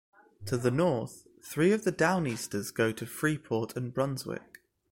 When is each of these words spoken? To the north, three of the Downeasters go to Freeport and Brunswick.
To 0.47 0.57
the 0.57 0.71
north, 0.71 1.27
three 1.43 1.71
of 1.71 1.83
the 1.83 1.91
Downeasters 1.91 2.73
go 2.73 2.91
to 2.91 3.05
Freeport 3.05 3.77
and 3.77 3.93
Brunswick. 3.93 4.63